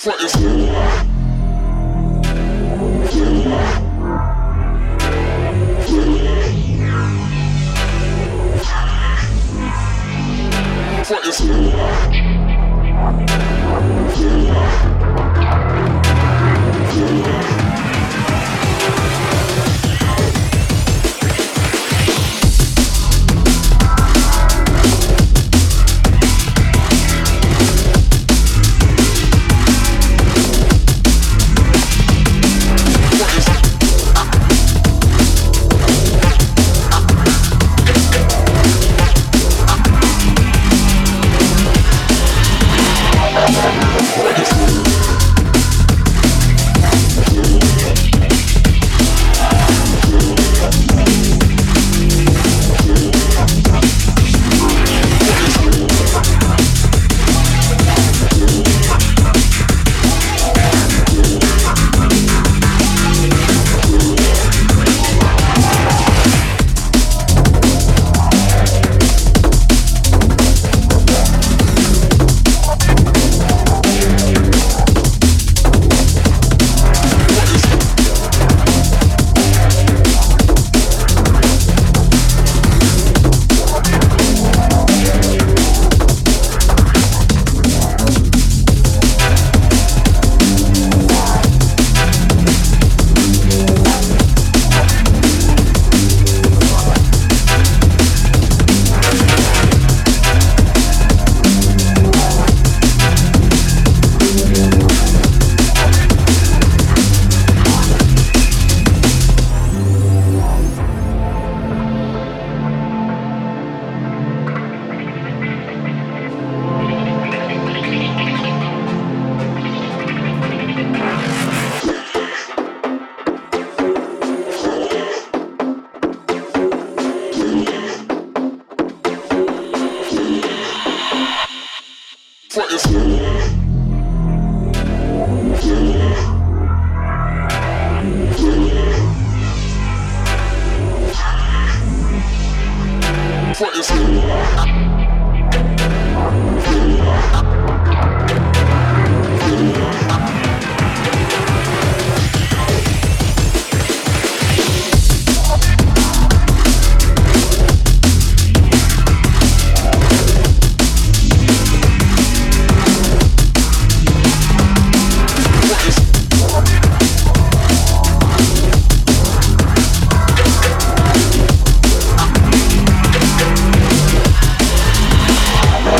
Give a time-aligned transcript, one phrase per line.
[0.00, 0.28] Frontin'.
[11.04, 11.80] Frontin'.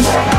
[0.02, 0.29] Bye.